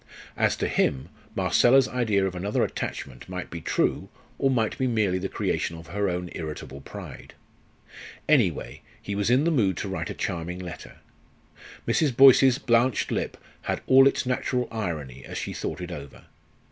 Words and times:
As 0.35 0.55
to 0.55 0.67
him, 0.67 1.09
Marcella's 1.35 1.87
idea 1.87 2.25
of 2.25 2.33
another 2.33 2.63
attachment 2.63 3.29
might 3.29 3.51
be 3.51 3.61
true, 3.61 4.09
or 4.39 4.49
might 4.49 4.75
be 4.79 4.87
merely 4.87 5.19
the 5.19 5.29
creation 5.29 5.77
of 5.77 5.89
her 5.93 6.09
own 6.09 6.31
irritable 6.33 6.81
pride. 6.81 7.35
Anyway, 8.27 8.81
he 8.99 9.13
was 9.13 9.29
in 9.29 9.43
the 9.43 9.51
mood 9.51 9.77
to 9.77 9.87
write 9.87 10.09
a 10.09 10.15
charming 10.15 10.57
letter. 10.57 10.95
Mrs. 11.87 12.17
Boyce's 12.17 12.57
blanched 12.57 13.11
lip 13.11 13.37
had 13.61 13.81
all 13.85 14.07
its 14.07 14.25
natural 14.25 14.67
irony 14.71 15.23
as 15.23 15.37
she 15.37 15.53
thought 15.53 15.79
it 15.79 15.91
over. 15.91 16.23